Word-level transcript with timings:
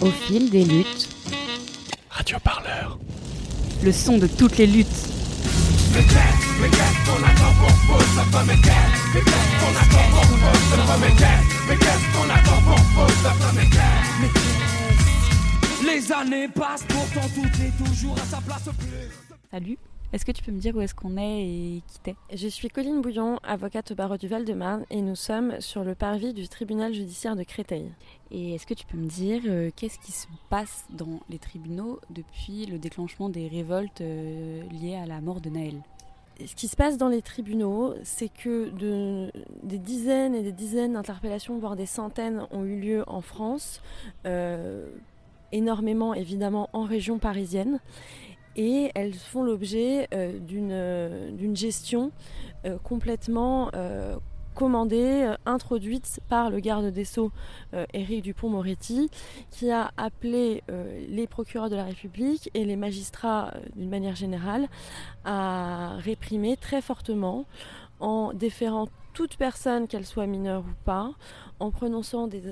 Au 0.00 0.10
fil 0.10 0.50
des 0.50 0.64
luttes. 0.64 1.08
Radio 2.10 2.38
Parleur. 2.38 2.98
Le 3.82 3.92
son 3.92 4.18
de 4.18 4.26
toutes 4.26 4.58
les 4.58 4.66
luttes. 4.66 4.86
Les 15.82 16.12
années 16.12 16.48
passent, 16.48 16.84
pourtant 16.88 17.28
tout 17.34 17.62
est 17.62 17.84
toujours 17.84 18.16
à 18.18 18.26
sa 18.26 18.40
place. 18.42 18.68
Salut. 19.50 19.78
Est-ce 20.12 20.24
que 20.24 20.32
tu 20.32 20.42
peux 20.42 20.52
me 20.52 20.60
dire 20.60 20.76
où 20.76 20.80
est-ce 20.80 20.94
qu'on 20.94 21.16
est 21.16 21.42
et 21.42 21.82
qui 21.88 21.98
t'es? 22.00 22.14
Je 22.32 22.46
suis 22.46 22.68
Colline 22.68 23.02
Bouillon, 23.02 23.38
avocate 23.42 23.90
au 23.90 23.94
barreau 23.96 24.16
du 24.16 24.28
Val-de-Marne 24.28 24.84
et 24.88 25.02
nous 25.02 25.16
sommes 25.16 25.60
sur 25.60 25.82
le 25.82 25.96
parvis 25.96 26.32
du 26.32 26.48
tribunal 26.48 26.94
judiciaire 26.94 27.34
de 27.34 27.42
Créteil. 27.42 27.90
Et 28.30 28.54
est-ce 28.54 28.66
que 28.66 28.74
tu 28.74 28.86
peux 28.86 28.96
me 28.96 29.08
dire 29.08 29.42
euh, 29.46 29.70
qu'est-ce 29.74 29.98
qui 29.98 30.12
se 30.12 30.28
passe 30.48 30.84
dans 30.90 31.20
les 31.28 31.38
tribunaux 31.38 31.98
depuis 32.10 32.66
le 32.66 32.78
déclenchement 32.78 33.28
des 33.28 33.48
révoltes 33.48 34.00
euh, 34.00 34.62
liées 34.70 34.94
à 34.94 35.06
la 35.06 35.20
mort 35.20 35.40
de 35.40 35.50
Naël? 35.50 35.82
Ce 36.44 36.54
qui 36.54 36.68
se 36.68 36.76
passe 36.76 36.98
dans 36.98 37.08
les 37.08 37.22
tribunaux, 37.22 37.94
c'est 38.04 38.28
que 38.28 38.70
de, 38.70 39.32
des 39.64 39.78
dizaines 39.78 40.34
et 40.34 40.42
des 40.42 40.52
dizaines 40.52 40.92
d'interpellations, 40.92 41.58
voire 41.58 41.76
des 41.76 41.86
centaines, 41.86 42.46
ont 42.52 42.64
eu 42.64 42.78
lieu 42.78 43.04
en 43.06 43.22
France, 43.22 43.82
euh, 44.24 44.86
énormément 45.50 46.14
évidemment 46.14 46.70
en 46.72 46.84
région 46.84 47.18
parisienne 47.18 47.80
et 48.56 48.90
elles 48.94 49.14
font 49.14 49.42
l'objet 49.42 50.08
euh, 50.14 50.38
euh, 50.52 51.30
d'une 51.30 51.56
gestion 51.56 52.10
euh, 52.64 52.78
complètement 52.82 53.70
commandée, 54.54 55.30
introduite 55.44 56.20
par 56.30 56.48
le 56.48 56.60
garde 56.60 56.86
des 56.86 57.04
Sceaux 57.04 57.30
Éric 57.92 58.22
Dupont-Moretti, 58.22 59.10
qui 59.50 59.70
a 59.70 59.90
appelé 59.98 60.62
les 61.10 61.26
procureurs 61.26 61.68
de 61.68 61.76
la 61.76 61.84
République 61.84 62.50
et 62.54 62.64
les 62.64 62.76
magistrats 62.76 63.52
d'une 63.76 63.90
manière 63.90 64.16
générale 64.16 64.66
à 65.26 65.96
réprimer 65.98 66.56
très 66.56 66.80
fortement 66.80 67.44
en 68.00 68.32
déférant 68.32 68.88
toute 69.16 69.38
personne, 69.38 69.88
qu'elle 69.88 70.04
soit 70.04 70.26
mineure 70.26 70.60
ou 70.60 70.84
pas, 70.84 71.12
en 71.58 71.70
prononçant 71.70 72.26
des, 72.26 72.42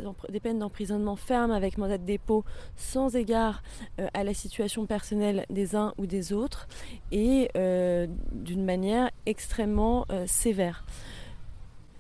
peines 0.43 0.61
d'emprisonnement 0.61 1.15
fermes 1.15 1.51
avec 1.51 1.77
mandat 1.77 1.99
de 1.99 2.05
dépôt 2.05 2.43
sans 2.75 3.15
égard 3.15 3.63
euh, 4.01 4.09
à 4.15 4.25
la 4.25 4.33
situation 4.33 4.87
personnelle 4.87 5.45
des 5.51 5.77
uns 5.77 5.93
ou 5.99 6.07
des 6.07 6.33
autres 6.33 6.67
et 7.13 7.51
euh, 7.55 8.07
d'une 8.33 8.65
manière 8.65 9.11
extrêmement 9.27 10.07
euh, 10.11 10.25
sévère. 10.27 10.87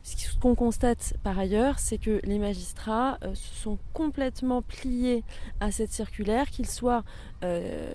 Ce 0.04 0.38
qu'on 0.38 0.54
constate 0.54 1.14
par 1.22 1.38
ailleurs, 1.38 1.78
c'est 1.78 1.96
que 1.96 2.20
les 2.24 2.38
magistrats 2.38 3.18
euh, 3.24 3.34
se 3.34 3.54
sont 3.54 3.78
complètement 3.94 4.60
pliés 4.60 5.24
à 5.60 5.70
cette 5.70 5.92
circulaire, 5.92 6.50
qu'ils 6.50 6.68
soient 6.68 7.04
euh, 7.42 7.94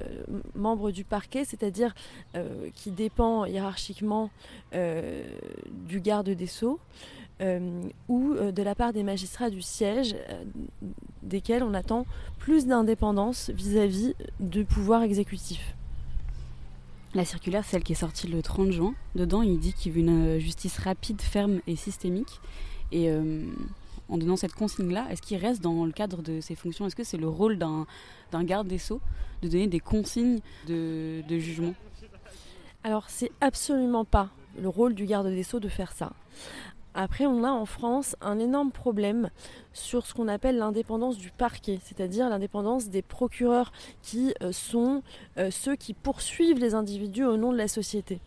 membres 0.55 0.89
du 0.89 1.03
parquet, 1.03 1.45
c'est-à-dire 1.45 1.93
euh, 2.35 2.69
qui 2.73 2.89
dépend 2.89 3.45
hiérarchiquement 3.45 4.31
du 4.71 5.99
garde 6.01 6.29
des 6.29 6.47
sceaux, 6.47 6.79
ou 8.07 8.33
de 8.35 8.63
la 8.63 8.75
part 8.75 8.91
des 8.91 9.03
magistrats 9.03 9.49
du 9.49 9.61
siège, 9.61 10.16
desquels 11.23 11.63
on 11.63 11.73
attend 11.73 12.05
plus 12.38 12.66
d'indépendance 12.66 13.49
vis-à-vis 13.51 14.16
du 14.39 14.66
pouvoir 14.66 15.03
exécutif. 15.03 15.75
La 17.15 17.25
circulaire, 17.25 17.65
celle 17.65 17.83
qui 17.83 17.93
est 17.93 17.95
sortie 17.95 18.27
le 18.27 18.41
30 18.41 18.71
juin. 18.71 18.93
Dedans, 19.15 19.41
il 19.41 19.59
dit 19.59 19.73
qu'il 19.73 19.93
veut 19.93 19.99
une 19.99 20.38
euh, 20.38 20.39
justice 20.39 20.77
rapide, 20.77 21.21
ferme 21.21 21.59
et 21.66 21.75
systémique. 21.75 22.39
Et 22.91 23.09
euh, 23.09 23.45
en 24.09 24.17
donnant 24.17 24.35
cette 24.35 24.53
consigne-là, 24.53 25.07
est-ce 25.09 25.21
qu'il 25.21 25.38
reste 25.38 25.61
dans 25.61 25.85
le 25.85 25.91
cadre 25.91 26.21
de 26.21 26.39
ses 26.39 26.55
fonctions? 26.55 26.85
Est-ce 26.85 26.95
que 26.95 27.03
c'est 27.03 27.17
le 27.17 27.27
rôle 27.27 27.57
d'un 27.57 27.85
garde 28.43 28.67
des 28.67 28.77
Sceaux 28.77 29.01
de 29.41 29.47
donner 29.47 29.67
des 29.67 29.79
consignes 29.79 30.39
de, 30.67 31.23
de 31.27 31.39
jugement? 31.39 31.73
Alors, 32.83 33.09
c'est 33.09 33.31
absolument 33.41 34.05
pas 34.05 34.29
le 34.59 34.67
rôle 34.67 34.94
du 34.94 35.05
garde 35.05 35.28
des 35.28 35.44
Sceaux 35.44 35.59
de 35.59 35.69
faire 35.69 35.91
ça. 35.91 36.13
Après, 36.94 37.25
on 37.25 37.44
a 37.44 37.51
en 37.51 37.66
France 37.66 38.16
un 38.22 38.39
énorme 38.39 38.72
problème 38.72 39.29
sur 39.73 40.05
ce 40.05 40.13
qu'on 40.13 40.27
appelle 40.27 40.57
l'indépendance 40.57 41.17
du 41.17 41.31
parquet, 41.31 41.79
c'est-à-dire 41.83 42.29
l'indépendance 42.29 42.89
des 42.89 43.01
procureurs 43.01 43.72
qui 44.01 44.33
euh, 44.41 44.51
sont 44.51 45.03
euh, 45.38 45.51
ceux 45.51 45.75
qui 45.75 45.94
poursuivent 45.94 46.59
les 46.59 46.73
individus 46.73 47.25
au 47.25 47.38
nom 47.38 47.51
de 47.51 47.57
la 47.57 47.67
société. 47.67 48.19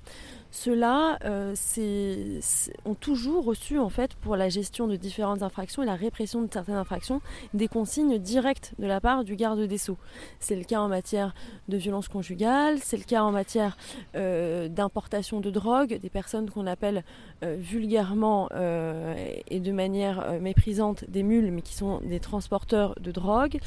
Ceux-là 0.52 1.18
euh, 1.24 1.54
ont 2.84 2.94
toujours 2.94 3.44
reçu, 3.44 3.78
en 3.78 3.88
fait, 3.88 4.14
pour 4.16 4.36
la 4.36 4.50
gestion 4.50 4.86
de 4.86 4.96
différentes 4.96 5.42
infractions 5.42 5.82
et 5.82 5.86
la 5.86 5.94
répression 5.94 6.42
de 6.42 6.52
certaines 6.52 6.76
infractions, 6.76 7.22
des 7.54 7.68
consignes 7.68 8.18
directes 8.18 8.74
de 8.78 8.86
la 8.86 9.00
part 9.00 9.24
du 9.24 9.34
garde 9.34 9.60
des 9.60 9.78
Sceaux. 9.78 9.96
C'est 10.40 10.54
le 10.54 10.64
cas 10.64 10.80
en 10.80 10.88
matière 10.88 11.34
de 11.68 11.78
violence 11.78 12.08
conjugale, 12.08 12.78
c'est 12.80 12.98
le 12.98 13.04
cas 13.04 13.22
en 13.22 13.32
matière 13.32 13.78
euh, 14.14 14.68
d'importation 14.68 15.40
de 15.40 15.50
drogue, 15.50 15.98
des 15.98 16.10
personnes 16.10 16.50
qu'on 16.50 16.66
appelle 16.66 17.02
euh, 17.42 17.56
vulgairement 17.58 18.50
et 18.52 19.60
de 19.60 19.72
manière 19.72 20.38
méprisante 20.40 21.04
des 21.08 21.22
mules, 21.22 21.50
mais 21.50 21.62
qui 21.62 21.74
sont 21.74 22.00
des 22.00 22.20
transporteurs 22.20 22.94
de 23.00 23.10
drogue. 23.10 23.58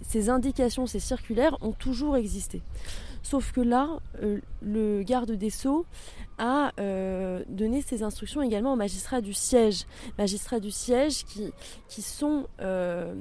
ces 0.00 0.30
indications, 0.30 0.86
ces 0.86 1.00
circulaires 1.00 1.58
ont 1.60 1.72
toujours 1.72 2.16
existé. 2.16 2.62
Sauf 3.22 3.52
que 3.52 3.60
là, 3.60 4.00
euh, 4.22 4.40
le 4.60 5.02
garde 5.02 5.30
des 5.30 5.50
Sceaux 5.50 5.86
a 6.38 6.72
euh, 6.80 7.44
donné 7.48 7.80
ses 7.82 8.02
instructions 8.02 8.42
également 8.42 8.72
aux 8.72 8.76
magistrats 8.76 9.20
du 9.20 9.32
siège. 9.32 9.86
Magistrats 10.18 10.58
du 10.58 10.72
siège 10.72 11.24
qui, 11.24 11.52
qui 11.88 12.02
sont 12.02 12.46
euh, 12.60 13.14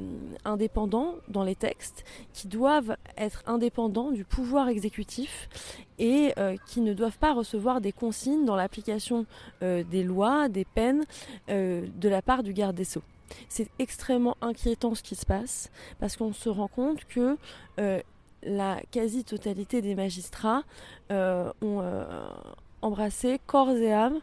indépendants 0.44 1.16
dans 1.28 1.44
les 1.44 1.56
textes, 1.56 2.04
qui 2.34 2.48
doivent 2.48 2.98
être 3.16 3.44
indépendants 3.46 4.12
du 4.12 4.26
pouvoir 4.26 4.70
exécutif 4.70 5.50
et 6.00 6.34
qui 6.66 6.82
ne 6.82 6.96
doivent 6.96 7.20
pas 7.20 7.32
recevoir 7.32 7.80
des 7.80 7.92
consignes 7.92 8.44
dans 8.44 8.56
l'application 8.56 9.28
des 9.62 10.04
lois, 10.04 10.50
des 10.50 10.66
peines 10.66 11.04
de 11.48 12.10
la 12.10 12.24
part 12.24 12.42
du 12.42 12.54
garde 12.54 12.76
des 12.76 12.86
Sceaux. 12.86 13.04
C'est 13.50 13.70
extrêmement 13.78 14.36
inquiétant 14.42 14.96
ce 14.96 15.04
qui 15.04 15.14
se 15.14 15.28
passe 15.28 15.70
parce 16.00 16.18
qu'on 16.18 16.34
se 16.34 16.50
rend 16.50 16.68
compte 16.68 17.06
que 17.06 17.38
la 18.44 18.82
quasi-totalité 18.92 19.82
des 19.82 19.96
magistrats 19.96 20.64
euh, 21.12 21.52
ont 21.62 21.82
euh, 21.82 22.06
embrassé 22.82 23.40
corps 23.46 23.72
et 23.72 23.94
âme 23.94 24.20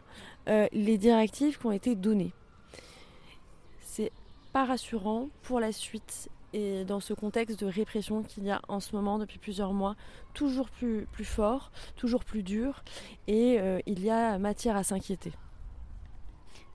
euh, 0.47 0.67
les 0.71 0.97
directives 0.97 1.57
qui 1.57 1.65
ont 1.65 1.71
été 1.71 1.95
données. 1.95 2.33
C'est 3.81 4.11
pas 4.53 4.65
rassurant 4.65 5.29
pour 5.43 5.59
la 5.59 5.71
suite 5.71 6.29
et 6.51 6.83
dans 6.83 6.99
ce 6.99 7.13
contexte 7.13 7.59
de 7.59 7.67
répression 7.67 8.23
qu'il 8.23 8.43
y 8.43 8.49
a 8.49 8.59
en 8.67 8.79
ce 8.79 8.95
moment 8.95 9.19
depuis 9.19 9.37
plusieurs 9.37 9.71
mois, 9.71 9.95
toujours 10.33 10.69
plus, 10.69 11.05
plus 11.11 11.25
fort, 11.25 11.71
toujours 11.95 12.25
plus 12.25 12.41
dur, 12.41 12.83
et 13.27 13.59
il 13.85 14.03
y 14.03 14.09
a 14.09 14.39
matière 14.39 14.75
à 14.75 14.83
s'inquiéter. 14.83 15.31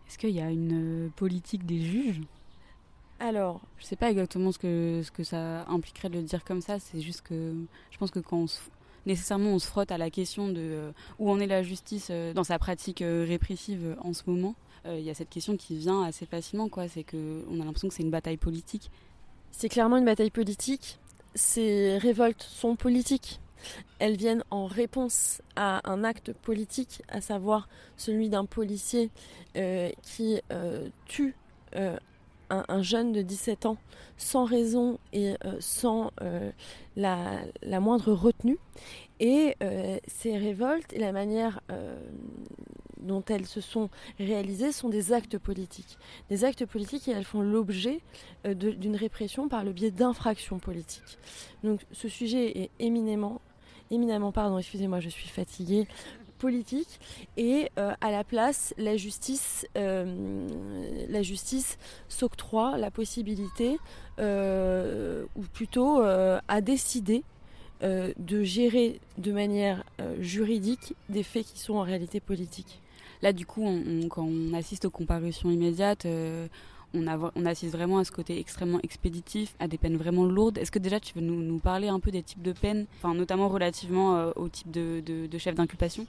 Est-ce 0.06 0.16
qu'il 0.16 0.30
y 0.30 0.40
a 0.40 0.48
une 0.48 1.10
politique 1.16 1.66
des 1.66 1.80
juges? 1.80 2.20
Alors, 3.24 3.62
je 3.78 3.86
sais 3.86 3.96
pas 3.96 4.10
exactement 4.10 4.52
ce 4.52 4.58
que, 4.58 5.02
que 5.14 5.24
ça 5.24 5.64
impliquerait 5.68 6.10
de 6.10 6.18
le 6.18 6.24
dire 6.24 6.44
comme 6.44 6.60
ça, 6.60 6.78
c'est 6.78 7.00
juste 7.00 7.22
que 7.22 7.54
je 7.90 7.96
pense 7.96 8.10
que 8.10 8.18
quand 8.18 8.36
on 8.36 8.46
se, 8.46 8.60
nécessairement 9.06 9.50
on 9.50 9.58
se 9.58 9.66
frotte 9.66 9.90
à 9.90 9.96
la 9.96 10.10
question 10.10 10.48
de 10.48 10.60
euh, 10.60 10.92
où 11.18 11.30
en 11.30 11.40
est 11.40 11.46
la 11.46 11.62
justice 11.62 12.08
euh, 12.10 12.34
dans 12.34 12.44
sa 12.44 12.58
pratique 12.58 13.00
euh, 13.00 13.24
répressive 13.26 13.96
en 14.02 14.12
ce 14.12 14.22
moment, 14.26 14.54
il 14.86 15.00
y 15.00 15.08
a 15.08 15.14
cette 15.14 15.30
question 15.30 15.56
qui 15.56 15.78
vient 15.78 16.02
assez 16.02 16.26
facilement, 16.26 16.68
quoi. 16.68 16.88
C'est 16.88 17.04
qu'on 17.04 17.58
a 17.58 17.64
l'impression 17.64 17.88
que 17.88 17.94
c'est 17.94 18.02
une 18.02 18.10
bataille 18.10 18.36
politique. 18.36 18.90
C'est 19.50 19.70
clairement 19.70 19.96
une 19.96 20.04
bataille 20.04 20.28
politique. 20.28 20.98
Ces 21.34 21.96
révoltes 21.96 22.42
sont 22.42 22.76
politiques. 22.76 23.40
Elles 23.98 24.18
viennent 24.18 24.44
en 24.50 24.66
réponse 24.66 25.40
à 25.56 25.90
un 25.90 26.04
acte 26.04 26.34
politique, 26.34 27.00
à 27.08 27.22
savoir 27.22 27.66
celui 27.96 28.28
d'un 28.28 28.44
policier 28.44 29.08
qui 30.02 30.42
tue 31.06 31.34
un, 32.50 32.82
jeune 32.82 33.12
de 33.12 33.22
17 33.22 33.66
ans 33.66 33.76
sans 34.16 34.44
raison 34.44 34.98
et 35.12 35.34
euh, 35.44 35.56
sans 35.60 36.10
euh, 36.22 36.50
la, 36.96 37.80
moindre 37.80 38.12
retenue. 38.12 38.58
Et 39.20 39.56
euh, 39.62 39.98
ces 40.06 40.36
révoltes 40.36 40.92
et 40.92 40.98
la 40.98 41.12
manière 41.12 41.60
dont 43.00 43.22
elles 43.28 43.46
se 43.46 43.60
sont 43.60 43.90
réalisées 44.18 44.72
sont 44.72 44.88
des 44.88 45.12
actes 45.12 45.38
politiques. 45.38 45.98
Des 46.30 46.44
actes 46.44 46.66
politiques 46.66 47.08
et 47.08 47.12
elles 47.12 47.24
font 47.24 47.42
l'objet 47.42 48.00
d'une 48.44 48.96
répression 48.96 49.48
par 49.48 49.62
le 49.62 49.72
biais 49.72 49.90
d'infractions 49.90 50.58
politiques. 50.58 51.18
Donc 51.62 51.80
ce 51.92 52.08
sujet 52.08 52.58
est 52.58 52.70
éminemment 52.78 53.40
éminemment, 53.90 54.32
pardon, 54.32 54.58
excusez-moi, 54.58 55.00
je 55.00 55.08
suis 55.08 55.28
fatiguée, 55.28 55.86
politique 56.38 57.00
et 57.36 57.70
euh, 57.78 57.92
à 58.00 58.10
la 58.10 58.24
place 58.24 58.74
la 58.76 58.96
justice 58.96 59.66
euh, 59.76 60.46
la 61.08 61.22
justice 61.22 61.78
s'octroie 62.08 62.76
la 62.76 62.90
possibilité 62.90 63.78
euh, 64.18 65.24
ou 65.36 65.42
plutôt 65.42 66.02
à 66.02 66.60
décider 66.60 67.22
de 67.82 68.42
gérer 68.42 68.98
de 69.18 69.30
manière 69.30 69.84
juridique 70.18 70.94
des 71.10 71.22
faits 71.22 71.44
qui 71.44 71.58
sont 71.58 71.74
en 71.74 71.82
réalité 71.82 72.18
politiques. 72.18 72.80
Là 73.20 73.32
du 73.32 73.44
coup 73.44 73.68
quand 74.08 74.26
on 74.26 74.54
assiste 74.54 74.86
aux 74.86 74.90
comparutions 74.90 75.50
immédiates 75.50 76.06
on, 76.94 77.06
a, 77.06 77.32
on 77.34 77.44
assiste 77.44 77.72
vraiment 77.72 77.98
à 77.98 78.04
ce 78.04 78.12
côté 78.12 78.38
extrêmement 78.38 78.78
expéditif, 78.82 79.54
à 79.58 79.66
des 79.66 79.78
peines 79.78 79.96
vraiment 79.96 80.24
lourdes. 80.24 80.58
Est-ce 80.58 80.70
que 80.70 80.78
déjà 80.78 81.00
tu 81.00 81.12
veux 81.14 81.20
nous, 81.20 81.58
parler 81.58 81.88
un 81.88 81.98
peu 82.00 82.10
des 82.12 82.22
types 82.22 82.42
de 82.42 82.52
peines, 82.52 82.86
enfin, 82.98 83.14
notamment 83.14 83.48
relativement 83.48 84.30
au 84.36 84.48
type 84.48 84.70
de, 84.70 85.02
de, 85.04 85.26
de 85.26 85.38
chef 85.38 85.56
d'inculpation? 85.56 86.06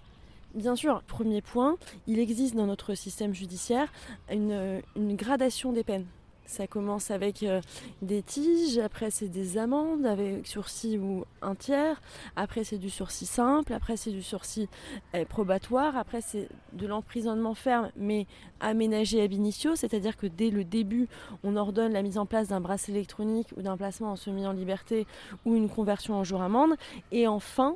Bien 0.56 0.78
sûr, 0.78 1.04
premier 1.04 1.42
point, 1.42 1.76
il 2.08 2.18
existe 2.18 2.56
dans 2.56 2.66
notre 2.66 2.96
système 2.96 3.34
judiciaire 3.34 3.92
une, 4.32 4.82
une 4.96 5.18
gradation 5.18 5.74
des 5.74 5.84
peines. 5.84 6.06
Ça 6.46 6.66
commence 6.66 7.12
avec 7.12 7.44
euh, 7.44 7.60
des 8.02 8.22
tiges, 8.22 8.78
après 8.78 9.10
c'est 9.10 9.28
des 9.28 9.58
amendes 9.58 10.06
avec 10.06 10.48
sursis 10.48 10.98
ou 10.98 11.26
un 11.42 11.56
tiers, 11.56 12.02
après 12.38 12.64
c'est 12.64 12.78
du 12.78 12.90
sursis 12.90 13.26
simple, 13.26 13.74
après 13.74 13.98
c'est 13.98 14.12
du 14.12 14.22
sursis 14.22 14.70
euh, 15.14 15.26
probatoire, 15.26 15.98
après 15.98 16.22
c'est 16.22 16.48
de 16.72 16.88
l'emprisonnement 16.88 17.56
ferme 17.56 17.90
mais 17.98 18.28
aménagé 18.62 19.22
ab 19.24 19.34
initio, 19.34 19.76
c'est-à-dire 19.76 20.16
que 20.16 20.28
dès 20.28 20.52
le 20.52 20.64
début 20.64 21.10
on 21.44 21.58
ordonne 21.58 21.92
la 21.92 22.04
mise 22.04 22.20
en 22.20 22.28
place 22.28 22.48
d'un 22.48 22.62
bracelet 22.62 22.94
électronique 22.94 23.50
ou 23.58 23.62
d'un 23.62 23.76
placement 23.76 24.12
en 24.12 24.16
semi 24.16 24.46
en 24.46 24.54
liberté 24.54 25.06
ou 25.46 25.56
une 25.56 25.68
conversion 25.68 26.14
en 26.14 26.24
jour 26.24 26.42
amende. 26.42 26.76
Et 27.12 27.28
enfin, 27.28 27.76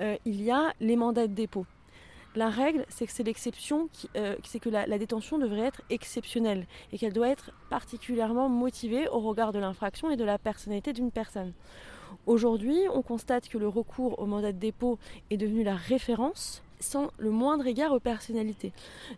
euh, 0.00 0.16
il 0.26 0.42
y 0.42 0.50
a 0.50 0.74
les 0.80 0.94
mandats 0.94 1.26
de 1.26 1.32
dépôt. 1.32 1.64
La 2.36 2.48
règle, 2.48 2.84
c'est 2.88 3.06
que 3.06 3.12
c'est 3.12 3.24
l'exception, 3.24 3.88
euh, 4.16 4.36
c'est 4.44 4.60
que 4.60 4.68
la, 4.68 4.86
détention 4.98 5.36
devrait 5.36 5.66
être 5.66 5.82
exceptionnelle 5.90 6.66
et 6.92 6.98
qu'elle 6.98 7.12
doit 7.12 7.28
être 7.28 7.50
particulièrement 7.70 8.48
motivée 8.48 9.08
au 9.08 9.18
regard 9.18 9.50
de 9.52 9.58
l'infraction 9.58 10.10
et 10.10 10.16
de 10.16 10.22
la 10.22 10.38
personnalité 10.38 10.92
d'une 10.92 11.10
personne. 11.10 11.52
Aujourd'hui, 12.26 12.78
on 12.94 13.02
constate 13.02 13.48
que 13.48 13.58
le 13.58 13.66
recours 13.66 14.20
au 14.20 14.26
mandat 14.26 14.52
de 14.52 14.58
dépôt 14.58 14.98
est 15.30 15.36
devenu 15.36 15.64
la 15.64 15.74
référence 15.74 16.62
sans 16.78 17.10
le 17.18 17.30
moindre 17.30 17.66
égard 17.66 17.92
aux 17.92 18.00
personnalités 18.00 18.72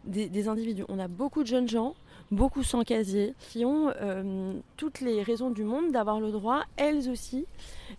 des, 0.05 0.49
individus. 0.49 0.85
On 0.89 0.99
a 0.99 1.07
beaucoup 1.07 1.43
de 1.43 1.49
jeunes 1.49 1.69
gens, 1.69 1.95
beaucoup 2.31 2.63
sans 2.63 2.83
casier, 2.83 3.35
qui 3.39 3.67
ont 3.67 3.93
euh, 4.01 4.55
toutes 4.79 5.01
les 5.01 5.23
raisons 5.23 5.51
du 5.51 5.65
monde 5.65 5.93
d'avoir 5.93 6.19
le 6.19 6.33
droit, 6.33 6.63
elles 6.77 7.11
aussi, 7.11 7.45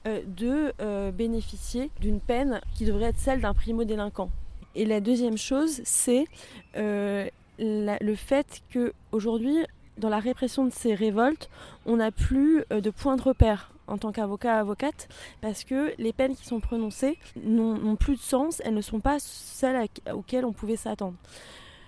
euh, 0.07 0.21
de 0.25 1.11
bénéficier 1.11 1.91
d'une 2.01 2.19
peine 2.19 2.61
qui 2.75 2.85
devrait 2.85 3.09
être 3.09 3.19
celle 3.19 3.41
d'un 3.41 3.53
primo-délinquant. 3.53 4.31
Et 4.75 4.85
la 4.85 4.99
deuxième 4.99 5.37
chose, 5.37 5.81
c'est 5.83 6.25
euh, 6.75 7.27
le 7.59 8.15
fait 8.15 8.61
qu'aujourd'hui, 8.73 9.57
dans 9.97 10.09
la 10.09 10.19
répression 10.19 10.65
de 10.65 10.71
ces 10.71 10.95
révoltes, 10.95 11.49
on 11.85 11.97
n'a 11.97 12.11
plus 12.11 12.63
euh, 12.71 12.81
de 12.81 12.89
point 12.89 13.15
de 13.15 13.21
repère 13.21 13.71
en 13.87 13.97
tant 13.97 14.11
qu'avocat 14.11 14.59
avocate 14.59 15.07
parce 15.41 15.63
que 15.63 15.93
les 15.97 16.13
peines 16.13 16.35
qui 16.35 16.45
sont 16.45 16.59
prononcées 16.59 17.17
n'ont 17.43 17.95
plus 17.95 18.15
de 18.15 18.21
sens, 18.21 18.61
elles 18.65 18.73
ne 18.73 18.81
sont 18.81 19.01
pas 19.01 19.17
celles 19.19 19.87
auxquelles 20.13 20.45
on 20.45 20.53
pouvait 20.53 20.77
s'attendre. 20.77 21.15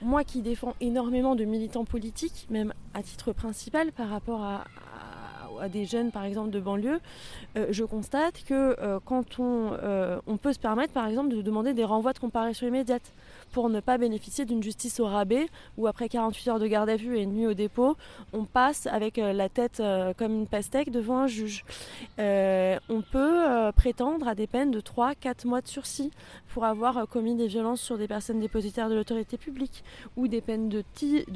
Moi 0.02 0.24
qui 0.24 0.42
défends 0.42 0.76
énormément 0.82 1.36
de 1.36 1.46
militants 1.46 1.86
politiques, 1.86 2.48
même 2.50 2.74
à 2.94 3.02
titre 3.02 3.32
principal 3.32 3.92
par 3.94 4.10
rapport 4.10 4.44
à, 4.44 4.66
à 5.60 5.69
des 5.69 5.86
jeunes 5.86 6.12
par 6.12 6.24
exemple 6.24 6.50
de 6.50 6.60
banlieue, 6.60 7.00
euh, 7.57 7.68
je 7.69 7.84
constate 7.84 8.44
que 8.44 8.75
euh, 8.80 9.00
quand 9.04 9.40
on, 9.40 9.72
euh, 9.74 10.19
on 10.28 10.38
peut 10.38 10.54
se 10.54 10.60
permettre 10.60 10.94
par 10.94 11.07
exemple 11.07 11.30
de 11.30 11.42
demander 11.42 11.74
des 11.74 11.84
renvois 11.84 12.13
de 12.13 12.19
comparaison 12.19 12.68
immédiate 12.68 13.13
pour 13.52 13.69
ne 13.69 13.80
pas 13.80 13.98
bénéficier 13.98 14.46
d'une 14.46 14.62
justice 14.62 15.00
au 15.00 15.06
rabais 15.06 15.48
où 15.78 15.88
après 15.88 16.10
48 16.10 16.50
heures 16.50 16.60
de 16.60 16.68
garde 16.68 16.90
à 16.90 16.96
vue 16.96 17.18
et 17.18 17.22
une 17.22 17.34
nuit 17.34 17.48
au 17.48 17.54
dépôt, 17.54 17.96
on 18.34 18.46
passe 18.46 18.88
avec 18.88 19.18
la 19.18 19.50
tête 19.50 19.81
comme 20.18 20.34
une 20.34 20.48
pastèque 20.48 20.92
devant 20.92 21.19
un 21.19 21.28
juge. 21.28 21.63
on 22.18 23.04
peut 23.12 23.72
prétendre 23.75 24.28
à 24.28 24.36
des 24.36 24.48
peines 24.48 24.72
de 24.72 24.81
3-4 24.81 25.48
mois 25.48 25.62
de 25.62 25.68
sursis 25.68 26.12
pour 26.50 26.66
avoir 26.66 27.08
commis 27.08 27.36
des 27.36 27.48
violences 27.48 27.81
sur 27.81 27.98
des 27.98 28.08
personnes 28.08 28.40
dépositaires 28.40 28.90
de 28.90 28.96
l'autorité 28.96 29.38
publique 29.38 29.84
ou 30.18 30.28
des 30.28 30.42
peines 30.42 30.68
de 30.68 30.84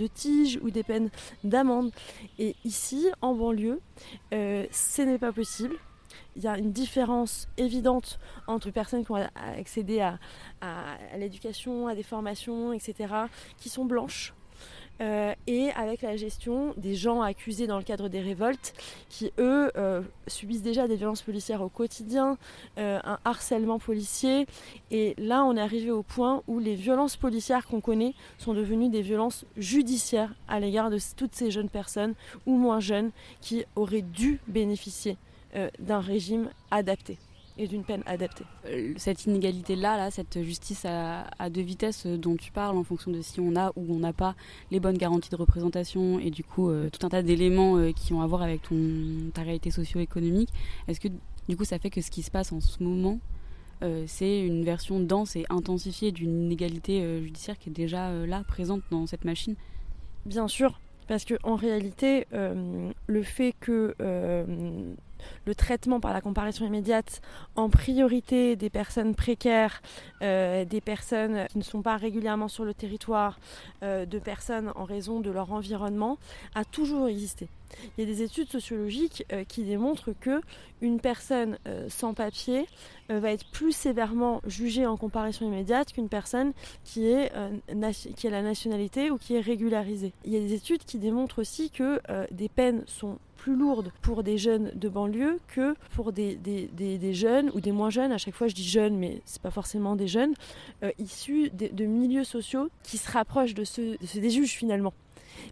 tige 0.08 0.60
ou 0.62 0.72
des 0.72 0.84
peines 0.84 1.10
d'amende. 1.44 1.92
Et 2.38 2.56
ici, 2.66 3.08
en 3.22 3.34
banlieue, 3.34 3.80
euh, 4.34 4.66
ce 4.72 5.02
n'est 5.02 5.20
pas 5.20 5.32
possible. 5.32 5.76
Il 6.36 6.44
y 6.44 6.48
a 6.48 6.58
une 6.58 6.72
différence 6.72 7.48
évidente 7.58 8.20
entre 8.48 8.72
personnes 8.72 9.06
qui 9.06 9.12
ont 9.12 9.28
accédé 9.36 10.00
à, 10.00 10.20
à 10.62 11.18
l'éducation, 11.18 11.88
à 11.88 11.96
des 11.96 12.04
formations, 12.04 12.74
etc., 12.74 13.14
qui 13.58 13.70
sont 13.70 13.86
blanches, 13.86 14.34
euh, 15.02 15.34
et 15.48 15.72
avec 15.72 16.02
la 16.02 16.18
gestion 16.18 16.74
des 16.78 16.96
gens 16.96 17.22
accusés 17.22 17.68
dans 17.68 17.78
le 17.78 17.84
cadre 17.84 18.10
des 18.10 18.20
révoltes 18.20 18.74
qui, 19.10 19.32
eux, 19.38 19.72
euh, 19.78 20.02
subissent 20.28 20.62
déjà 20.62 20.88
des 20.88 20.96
violences 20.96 21.22
policières 21.22 21.62
au 21.62 21.70
quotidien, 21.70 22.38
un 22.78 23.20
harcèlement 23.26 23.80
policier. 23.80 24.46
Et 24.92 25.16
là, 25.18 25.44
on 25.44 25.56
est 25.56 25.62
arrivé 25.62 25.92
au 25.92 26.04
point 26.04 26.44
où 26.48 26.60
les 26.60 26.76
violences 26.76 27.18
policières 27.18 27.66
qu'on 27.66 27.82
connaît 27.82 28.14
sont 28.38 28.54
devenues 28.54 28.90
des 28.90 29.02
violences 29.02 29.46
judiciaires 29.58 30.34
à 30.48 30.60
l'égard 30.60 30.90
de 30.90 31.00
toutes 31.16 31.36
ces 31.36 31.52
jeunes 31.52 31.70
personnes 31.70 32.14
ou 32.46 32.58
moins 32.58 32.80
jeunes 32.80 33.12
qui 33.42 33.66
auraient 33.76 34.02
dû 34.02 34.40
bénéficier 34.48 35.18
d'un 35.80 36.00
régime 36.00 36.50
adapté 36.72 37.18
et 37.60 37.68
d'une 37.68 37.84
peine 37.84 38.02
adaptée. 38.06 38.46
Euh, 38.66 38.94
cette 38.98 39.26
inégalité-là, 39.26 39.98
là, 39.98 40.12
cette 40.12 40.42
justice 40.42 40.86
à, 40.86 41.50
deux 41.50 41.62
vitesses 41.62 42.06
euh, 42.06 42.18
dont 42.18 42.36
tu 42.36 42.52
parles 42.52 42.78
en 42.78 42.84
fonction 42.84 43.12
de 43.12 43.22
si 43.22 43.40
on 43.42 43.56
a 43.56 43.72
ou 43.76 43.94
on 43.94 44.00
n'a 44.00 44.14
pas 44.14 44.34
les 44.72 44.80
bonnes 44.80 44.98
garanties 44.98 45.30
de 45.30 45.36
représentation 45.36 46.20
et 46.20 46.32
du 46.32 46.44
coup 46.44 46.70
euh, 46.70 46.90
tout 46.90 47.06
un 47.06 47.10
tas 47.10 47.22
d'éléments 47.22 47.92
qui 47.94 48.14
ont 48.14 48.22
à 48.22 48.28
voir 48.28 48.42
avec 48.42 48.62
ton, 48.62 48.78
ta 49.34 49.42
réalité 49.42 49.72
socio-économique, 49.72 50.50
est-ce 50.88 51.00
que 51.00 51.10
du 51.50 51.58
coup 51.58 51.66
ça 51.66 51.80
fait 51.80 51.90
que 51.90 52.02
ce 52.02 52.10
qui 52.10 52.24
se 52.24 52.32
passe 52.32 52.54
en 52.54 52.62
ce 52.62 52.82
moment, 52.82 53.20
c'est 54.08 54.46
une 54.46 54.64
version 54.64 55.00
dense 55.00 55.36
et 55.36 55.46
intensifiée 55.50 56.12
d'une 56.12 56.44
inégalité 56.44 57.22
judiciaire 57.22 57.58
qui 57.58 57.70
est 57.70 57.74
déjà 57.74 58.12
là, 58.26 58.44
présente 58.48 58.82
dans 58.92 59.06
cette 59.08 59.26
machine? 59.26 59.56
Bien 60.26 60.48
sûr, 60.48 60.80
parce 61.08 61.26
qu'en 61.26 61.56
réalité, 61.56 62.26
le 62.32 63.24
fait 63.24 63.54
que 63.60 63.96
le 65.46 65.56
traitement 65.56 66.00
par 66.00 66.14
la 66.14 66.22
comparaison 66.22 66.66
immédiate 66.66 67.22
en 67.56 67.70
priorité 67.70 68.56
des 68.56 68.70
personnes 68.70 69.16
précaires, 69.16 69.82
euh, 70.22 70.66
des 70.66 70.82
personnes 70.82 71.48
qui 71.50 71.58
ne 71.58 71.64
sont 71.64 71.82
pas 71.82 71.98
régulièrement 71.98 72.48
sur 72.48 72.66
le 72.66 72.74
territoire, 72.74 73.40
euh, 73.84 74.06
de 74.06 74.20
personnes 74.20 74.72
en 74.76 74.84
raison 74.84 75.20
de 75.20 75.32
leur 75.32 75.52
environnement, 75.52 76.18
a 76.56 76.66
toujours 76.66 77.08
existé. 77.08 77.48
Il 77.98 78.04
y 78.04 78.04
a 78.04 78.12
des 78.12 78.24
études 78.24 78.50
sociologiques 78.50 79.24
euh, 79.32 79.44
qui 79.44 79.64
démontrent 79.64 80.14
que 80.20 80.42
une 80.82 81.00
personne 81.00 81.58
sans 81.90 82.14
papier 82.14 82.66
va 83.10 83.32
être 83.32 83.46
plus 83.52 83.74
sévèrement 83.74 84.40
jugée 84.48 84.86
en 84.86 84.96
comparaison 84.96 85.46
immédiate 85.46 85.92
qu'une 85.92 86.08
personne 86.08 86.54
qui 86.86 87.14
a 87.14 87.50
la 87.68 88.42
nationalité 88.42 89.12
ou 89.12 89.18
qui 89.18 89.36
est 89.36 89.42
régularisée. 89.42 90.14
Il 90.24 90.32
y 90.32 90.38
a 90.38 90.40
des 90.40 90.54
études 90.54 90.86
qui 90.86 91.00
démontrent 91.00 91.40
aussi 91.40 91.70
que 91.70 92.00
des 92.32 92.48
peines 92.48 92.84
sont 92.88 93.18
plus 93.40 93.56
lourde 93.56 93.92
pour 94.02 94.22
des 94.24 94.38
jeunes 94.38 94.72
de 94.76 94.90
banlieue 94.90 95.40
que 95.48 95.74
pour 95.96 96.12
des, 96.12 96.36
des, 96.36 97.14
jeunes 97.14 97.50
ou 97.54 97.62
des 97.62 97.72
moins 97.72 97.90
jeunes. 97.90 98.12
À 98.12 98.18
chaque 98.18 98.36
fois, 98.36 98.48
je 98.48 98.56
dis 98.56 98.68
jeunes, 98.68 98.98
mais 98.98 99.22
c'est 99.26 99.42
pas 99.42 99.52
forcément 99.52 99.96
des 99.96 100.08
jeunes, 100.08 100.34
euh, 100.84 100.92
issus 101.00 101.50
de, 101.50 101.86
milieux 101.86 102.26
sociaux 102.26 102.70
qui 102.84 102.98
se 102.98 103.10
rapprochent 103.10 103.54
de 103.54 103.64
ceux, 103.64 103.98
des 104.14 104.30
juges 104.30 104.52
finalement. 104.52 104.94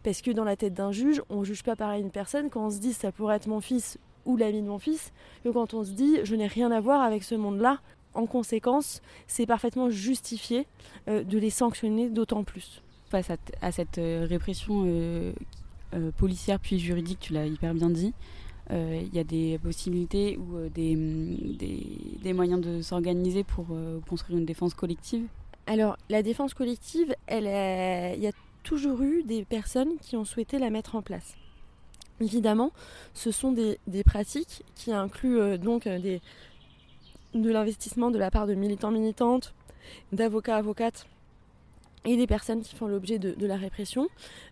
Parce 0.04 0.22
que 0.22 0.32
dans 0.32 0.44
la 0.44 0.58
tête 0.58 0.74
d'un 0.74 0.92
juge, 0.92 1.22
on 1.30 1.44
juge 1.46 1.64
pas 1.64 1.76
pareil 1.78 2.02
une 2.02 2.12
personne 2.12 2.50
quand 2.50 2.66
on 2.66 2.70
se 2.70 2.80
dit 2.80 2.94
ça 2.94 3.12
pourrait 3.12 3.38
être 3.38 3.48
mon 3.48 3.62
fils 3.62 3.98
ou 4.26 4.36
l'ami 4.36 4.62
de 4.62 4.68
mon 4.68 4.80
fils, 4.80 5.14
que 5.44 5.50
quand 5.50 5.74
on 5.74 5.86
se 5.86 5.92
dit 5.92 6.18
je 6.24 6.36
n'ai 6.36 6.48
rien 6.48 6.72
à 6.72 6.82
voir 6.82 7.02
avec 7.02 7.24
ce 7.24 7.36
monde-là. 7.36 7.80
En 8.14 8.26
conséquence, 8.26 9.02
c'est 9.28 9.46
parfaitement 9.46 9.90
justifié 9.90 10.66
euh, 11.08 11.24
de 11.24 11.38
les 11.38 11.52
sanctionner 11.52 12.10
d'autant 12.10 12.44
plus. 12.44 12.82
Face 13.10 13.32
à, 13.62 13.72
cette 13.72 14.00
euh, 14.00 14.26
répression 14.28 14.84
euh, 14.86 15.32
policière 16.18 16.60
puis 16.60 16.80
juridique, 16.80 17.20
tu 17.20 17.34
l'as 17.34 17.46
hyper 17.46 17.74
bien 17.74 17.90
dit. 17.90 18.14
Euh, 18.72 19.02
il 19.02 19.16
y 19.16 19.20
a 19.20 19.24
des 19.24 19.58
possibilités 19.60 20.38
ou 20.38 20.58
euh, 20.58 20.70
des, 20.70 20.98
des, 22.22 22.34
moyens 22.34 22.60
de 22.60 22.82
s'organiser 22.82 23.46
pour 23.46 23.68
construire 24.10 24.40
une 24.40 24.46
défense 24.46 24.74
collective? 24.74 25.26
Alors, 25.68 25.98
la 26.10 26.22
défense 26.22 26.54
collective, 26.54 27.16
il 27.32 27.44
y 27.44 28.28
a 28.28 28.32
toujours 28.64 29.02
eu 29.02 29.24
des 29.24 29.46
personnes 29.46 29.98
qui 30.02 30.18
ont 30.18 30.26
souhaité 30.26 30.60
la 30.60 30.70
mettre 30.70 30.96
en 30.96 31.02
place. 31.02 31.36
Évidemment, 32.20 32.72
ce 33.14 33.32
sont 33.32 33.52
des, 33.52 33.78
pratiques 34.04 34.64
qui 34.76 34.92
incluent 34.92 35.58
donc 35.58 35.88
de 35.88 36.20
l'investissement 37.34 38.12
de 38.12 38.18
la 38.18 38.32
part 38.32 38.48
de 38.48 38.56
militants, 38.56 38.92
militantes, 38.92 39.54
d'avocats, 40.12 40.58
avocates 40.58 41.08
et 42.08 42.16
des 42.16 42.26
personnes 42.26 42.62
qui 42.62 42.74
font 42.74 42.88
l'objet 42.88 43.20
de, 43.20 43.46
la 43.46 43.58
répression, 43.58 44.08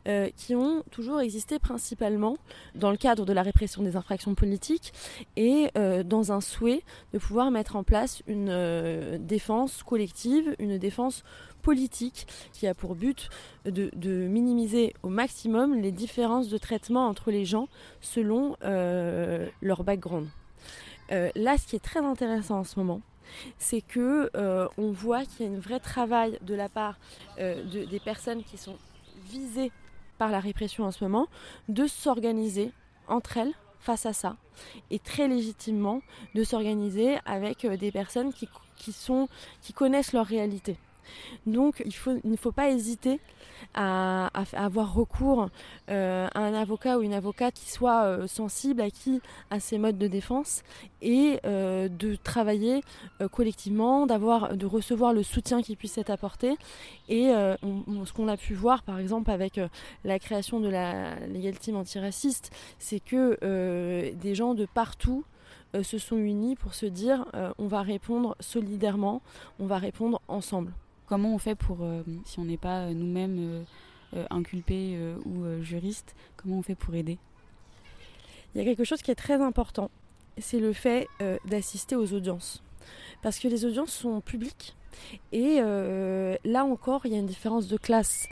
euh, 0.08 0.30
qui 0.36 0.56
ont 0.56 0.84
toujours 0.92 1.22
existé 1.22 1.58
principalement 1.58 2.38
dans 2.76 2.92
le 2.92 2.98
cadre 2.98 3.26
de 3.26 3.32
la 3.32 3.42
répression 3.42 3.82
des 3.82 3.96
infractions 3.96 4.36
politiques 4.36 4.94
et 5.38 5.70
euh, 5.78 6.04
dans 6.04 6.34
un 6.34 6.42
souhait 6.42 6.84
de 7.14 7.18
pouvoir 7.18 7.52
mettre 7.52 7.78
en 7.78 7.84
place 7.84 8.22
une 8.28 8.50
euh, 8.50 9.18
défense 9.18 9.84
collective, 9.84 10.54
une 10.60 10.78
défense 10.78 11.24
politique 11.62 12.28
qui 12.52 12.68
a 12.68 12.74
pour 12.74 12.94
but 12.94 13.30
de, 13.64 13.90
de, 13.96 14.28
minimiser 14.28 14.94
au 15.02 15.10
maximum 15.10 15.76
les 15.76 15.94
différences 15.94 16.50
de 16.50 16.58
traitement 16.58 17.08
entre 17.08 17.32
les 17.32 17.46
gens 17.46 17.70
selon 18.02 18.56
leur 18.62 19.84
background. 19.84 20.28
là, 21.10 21.58
ce 21.58 21.66
qui 21.66 21.76
est 21.76 21.84
très 21.84 22.02
intéressant 22.02 22.60
en 22.60 22.64
ce 22.64 22.78
moment, 22.78 23.02
c'est 23.58 23.82
que 23.82 24.30
euh, 24.36 24.68
on 24.78 24.92
voit 24.92 25.26
qu'il 25.26 25.46
y 25.46 25.50
a 25.50 25.52
un 25.52 25.60
vrai 25.60 25.80
travail 25.80 26.40
de 26.42 26.56
la 26.56 26.70
part 26.70 26.98
euh, 27.40 27.64
des 27.64 28.00
personnes 28.00 28.44
qui 28.44 28.58
sont 28.58 28.78
visées 29.30 29.72
par 30.18 30.32
la 30.32 30.40
répression 30.40 30.86
en 30.86 30.92
ce 30.92 31.04
moment, 31.04 31.28
de 31.68 31.88
s'organiser 31.88 32.72
entre 33.08 33.38
elles 33.38 33.54
face 33.80 34.06
à 34.06 34.14
ça 34.14 34.38
et 34.90 35.00
très 35.00 35.28
légitimement 35.28 36.02
de 36.34 36.44
s'organiser 36.44 37.18
avec 37.26 37.68
des 37.68 37.92
personnes 37.92 38.34
qui 38.34 39.74
connaissent 39.74 40.14
leur 40.14 40.26
réalité. 40.26 40.78
Donc 41.46 41.84
il, 41.86 42.30
ne 42.30 42.36
faut 42.36 42.52
pas 42.52 42.70
hésiter 42.70 43.20
à, 43.74 44.30
avoir 44.54 44.94
recours 44.94 45.50
euh, 45.90 46.28
à 46.34 46.40
un 46.40 46.54
avocat 46.54 46.98
ou 46.98 47.02
une 47.02 47.14
avocate 47.14 47.54
qui 47.54 47.72
soit 47.72 48.04
euh, 48.04 48.28
sensible 48.28 48.82
à 48.82 48.86
à 49.50 49.60
ces 49.60 49.78
modes 49.78 49.98
de 49.98 50.08
défense 50.08 50.64
et 51.02 51.40
euh, 51.46 51.90
de 51.90 52.16
travailler 52.16 52.82
collectivement, 53.32 54.06
de 54.06 54.66
recevoir 54.66 55.12
le 55.12 55.22
soutien 55.22 55.62
qui 55.62 55.76
puisse 55.76 55.98
être 55.98 56.10
apporté. 56.10 56.56
Et 57.10 57.28
ce 57.28 58.14
qu'on 58.14 58.28
a 58.28 58.38
pu 58.38 58.54
voir 58.54 58.84
par 58.84 59.00
exemple 59.00 59.32
avec 59.32 59.60
la 60.04 60.20
création 60.20 60.60
de 60.60 60.70
la 60.70 61.20
Legal 61.28 61.58
Team 61.58 61.76
antiraciste, 61.76 62.52
c'est 62.80 63.00
que 63.00 64.14
des 64.14 64.36
gens 64.36 64.54
de 64.54 64.66
partout 64.66 65.26
se 65.82 65.98
sont 65.98 66.18
unis 66.18 66.56
pour 66.56 66.74
se 66.74 66.86
dire 66.86 67.26
on 67.58 67.68
va 67.68 67.82
répondre 67.82 68.36
solidairement, 68.40 69.22
on 69.60 69.66
va 69.66 69.78
répondre 69.78 70.22
ensemble. 70.28 70.72
Comment 71.08 71.36
on 71.36 71.38
fait 71.38 71.56
pour, 71.56 71.78
euh, 71.82 72.02
si 72.26 72.40
on 72.40 72.46
n'est 72.46 72.58
pas 72.58 72.82
euh, 72.82 72.94
nous-mêmes 72.94 73.66
euh, 74.16 74.26
inculpés 74.30 74.98
ou 75.26 75.44
juristes, 75.62 76.16
comment 76.38 76.60
on 76.60 76.62
fait 76.62 76.76
pour 76.76 76.96
aider? 76.96 77.18
Il 78.54 78.60
y 78.60 78.62
a 78.62 78.64
quelque 78.64 78.86
chose 78.86 79.02
qui 79.02 79.12
est 79.12 79.16
très 79.16 79.42
important, 79.42 79.92
c'est 80.38 80.60
le 80.60 80.72
fait 80.72 81.08
d'assister 81.44 81.98
aux 81.98 82.14
audiences. 82.14 82.64
Parce 83.22 83.40
que 83.40 83.50
les 83.50 83.66
audiences 83.66 83.92
sont 83.92 84.22
publiques 84.22 84.76
et 85.34 85.60
là 85.60 86.64
encore, 86.64 87.06
il 87.06 87.12
y 87.12 87.16
a 87.16 87.20
une 87.20 87.26
différence 87.26 87.68
de 87.68 87.76
classe 87.76 88.30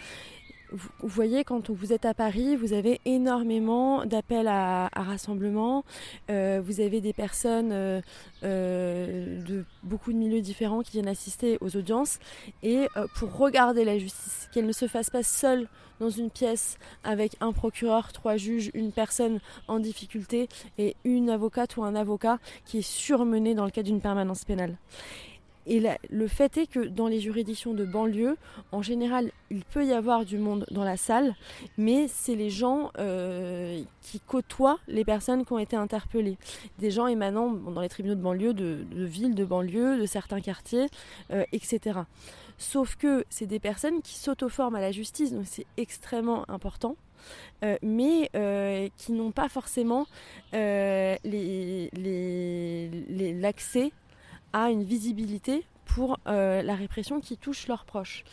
vous 0.74 1.08
voyez, 1.08 1.44
quand 1.44 1.70
vous 1.70 1.94
êtes 1.94 2.06
à 2.06 2.14
Paris, 2.14 2.56
vous 2.56 2.74
avez 2.74 3.00
énormément 3.06 4.06
d'appels 4.06 4.48
à, 4.48 4.90
rassemblement. 4.96 5.86
Euh, 6.30 6.62
vous 6.64 6.82
avez 6.82 7.00
des 7.00 7.14
personnes 7.14 7.72
euh, 7.72 8.02
euh, 8.44 9.42
de 9.44 9.66
beaucoup 9.84 10.12
de 10.12 10.18
milieux 10.18 10.42
différents 10.42 10.82
qui 10.82 10.94
viennent 10.94 11.08
assister 11.08 11.58
aux 11.62 11.76
audiences. 11.78 12.20
Et 12.64 12.88
pour 13.16 13.38
regarder 13.38 13.86
la 13.86 13.98
justice, 13.98 14.50
qu'elle 14.52 14.66
ne 14.66 14.72
se 14.72 14.88
fasse 14.88 15.10
pas 15.10 15.24
seule 15.24 15.68
dans 16.00 16.10
une 16.10 16.32
pièce 16.32 16.78
avec 17.04 17.36
un 17.40 17.52
procureur, 17.52 18.12
trois 18.12 18.38
juges, 18.38 18.72
une 18.74 18.92
personne 18.92 19.40
en 19.68 19.80
difficulté 19.80 20.50
et 20.78 20.96
une 21.04 21.30
avocate 21.30 21.78
ou 21.78 21.84
un 21.84 21.96
avocat 21.96 22.40
qui 22.66 22.80
est 22.80 22.88
surmené 22.88 23.54
dans 23.54 23.66
le 23.66 23.72
cadre 23.72 23.88
d'une 23.88 24.02
permanence 24.02 24.44
pénale. 24.44 24.78
Et 25.66 25.82
le 26.10 26.28
fait 26.28 26.58
est 26.58 26.68
que 26.68 26.80
dans 26.80 27.08
les 27.08 27.20
juridictions 27.20 27.74
de 27.74 27.86
banlieue, 27.86 28.38
en 28.72 28.82
général, 28.82 29.32
il 29.50 29.64
peut 29.64 29.86
y 29.86 29.94
avoir 29.94 30.26
du 30.26 30.38
monde 30.38 30.66
dans 30.72 30.84
la 30.84 30.98
salle, 30.98 31.36
mais 31.78 32.08
c'est 32.08 32.36
les 32.36 32.50
gens 32.50 32.92
euh, 32.98 33.82
qui 34.02 34.20
côtoient 34.20 34.80
les 34.88 35.06
personnes 35.06 35.46
qui 35.46 35.54
ont 35.54 35.60
été 35.60 35.76
interpellées. 35.76 36.38
Des 36.80 36.92
gens 36.92 37.08
émanant 37.08 37.52
dans 37.52 37.82
les 37.82 37.90
tribunaux 37.90 38.16
de 38.16 38.22
banlieue, 38.22 38.54
de, 38.54 38.86
villes, 38.94 39.36
de 39.36 39.46
banlieue, 39.46 40.00
de 40.00 40.06
certains 40.06 40.42
quartiers, 40.42 40.88
euh, 41.32 41.44
etc. 41.54 42.00
Sauf 42.58 42.96
que 42.96 43.26
c'est 43.30 43.48
des 43.48 43.60
personnes 43.60 44.02
qui 44.02 44.16
s'auto-forment 44.16 44.76
à 44.76 44.82
la 44.82 44.92
justice, 44.92 45.34
donc 45.34 45.46
c'est 45.46 45.66
extrêmement 45.78 46.50
important. 46.50 46.96
Euh, 47.64 47.78
mais 47.82 48.30
qui 48.98 49.14
n'ont 49.14 49.32
pas 49.32 49.48
forcément 49.48 50.08
l'accès 50.52 51.24
a 54.54 54.70
une 54.70 54.84
visibilité 54.84 55.66
pour 55.86 56.20
euh, 56.28 56.62
la 56.62 56.76
répression 56.76 57.20
qui 57.20 57.38
touche 57.38 57.68
leurs 57.68 57.86
proches. 57.86 58.24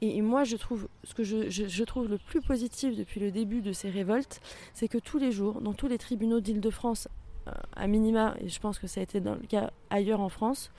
Et, 0.00 0.20
moi, 0.22 0.44
je 0.44 0.56
trouve, 0.56 0.88
ce 1.04 1.14
que 1.14 1.24
je, 1.24 1.84
trouve 1.84 2.08
le 2.08 2.18
plus 2.18 2.40
positif 2.40 2.96
depuis 2.96 3.20
le 3.20 3.30
début 3.30 3.60
de 3.60 3.72
ces 3.72 3.90
révoltes, 3.90 4.40
c'est 4.74 4.88
que 4.88 4.98
tous 4.98 5.18
les 5.18 5.32
jours, 5.32 5.60
dans 5.60 5.72
tous 5.72 5.88
les 5.88 5.98
tribunaux 5.98 6.40
d'Île-de-France, 6.40 7.08
euh, 7.48 7.52
à 7.74 7.86
minima, 7.86 8.34
et 8.40 8.48
je 8.48 8.60
pense 8.60 8.78
que 8.78 8.86
ça 8.86 9.00
a 9.00 9.02
été 9.02 9.20
dans 9.20 9.34
le 9.34 9.46
cas 9.46 9.70
ailleurs 9.88 10.20
en 10.20 10.28
France, 10.28 10.70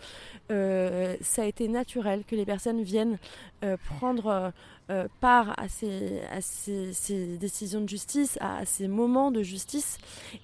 euh, 0.51 1.15
ça 1.22 1.43
a 1.43 1.46
été 1.46 1.67
naturel 1.67 2.24
que 2.25 2.36
les 2.36 2.46
personnes 2.46 2.81
viennent 2.81 3.17
prendre 3.86 4.53
part 5.22 5.51
à 5.58 5.63
à 5.63 6.41
ces, 6.41 7.38
décisions 7.39 7.81
de 7.81 7.89
justice, 7.89 8.38
à, 8.41 8.65
ces 8.65 8.88
moments 8.88 9.31
de 9.31 9.41
justice, 9.41 9.98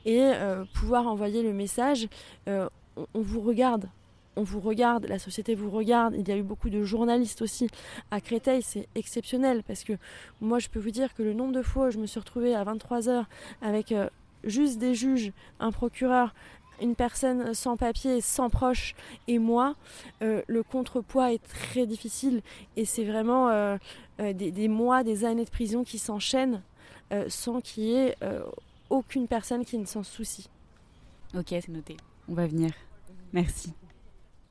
et 0.05 0.31
pouvoir 0.73 1.07
envoyer 1.07 1.43
le 1.43 1.53
message, 1.53 2.07
on 2.47 3.21
vous 3.21 3.41
regarde, 3.41 3.89
on 4.37 4.43
vous 4.43 4.59
regarde, 4.59 5.05
la 5.07 5.19
société 5.19 5.55
vous 5.55 5.71
regarde. 5.71 6.15
Il 6.17 6.27
y 6.27 6.31
a 6.31 6.37
eu 6.37 6.43
beaucoup 6.43 6.69
de 6.69 6.83
journalistes 6.83 7.41
aussi 7.41 7.67
à 8.11 8.21
Créteil, 8.21 8.61
c'est 8.61 8.87
exceptionnel 8.95 9.63
parce 9.63 9.83
que 9.83 9.93
moi 10.39 10.59
je 10.59 10.69
peux 10.69 10.79
vous 10.79 10.91
dire 10.91 11.13
que 11.15 11.23
le 11.23 11.33
nombre 11.33 11.53
de 11.53 11.63
fois 11.63 11.87
où 11.87 11.91
je 11.91 11.97
me 11.97 12.05
suis 12.05 12.19
retrouvée 12.19 12.55
à 12.55 12.63
23h 12.63 13.25
avec 13.61 13.91
euh, 13.91 14.07
juste 14.43 14.77
des 14.77 14.93
juges, 14.93 15.31
un 15.59 15.71
procureur, 15.71 16.33
une 16.79 16.95
personne 16.95 17.55
sans 17.55 17.75
papier, 17.75 18.21
sans 18.21 18.51
proche 18.51 18.93
et 19.27 19.39
moi, 19.39 19.75
euh, 20.21 20.43
le 20.47 20.61
contrepoids 20.61 21.33
est 21.33 21.43
très 21.43 21.87
difficile 21.87 22.41
et 22.75 22.85
c'est 22.85 23.05
vraiment 23.05 23.49
euh, 23.49 23.77
des, 24.19 24.51
des, 24.51 24.67
mois, 24.67 25.03
des 25.03 25.25
années 25.25 25.45
de 25.45 25.49
prison 25.49 25.83
qui 25.83 25.97
s'enchaînent 25.97 26.61
sans 27.29 27.61
qu'il 27.61 27.83
y 27.85 27.95
ait 27.95 28.17
aucune 28.89 29.29
personne 29.29 29.63
qui 29.63 29.77
ne 29.77 29.85
s'en 29.85 30.03
soucie. 30.03 30.49
Ok, 31.33 31.47
c'est 31.49 31.69
noté. 31.69 31.95
On 32.27 32.33
va 32.33 32.47
venir. 32.47 32.71
Merci. 33.31 33.71